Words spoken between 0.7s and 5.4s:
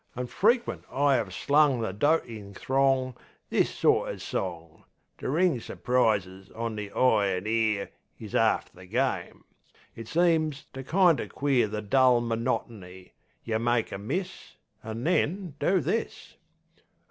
I 'ave slung the dotin' throng This sort o' song. To